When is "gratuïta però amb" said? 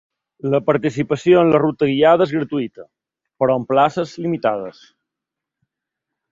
2.37-3.71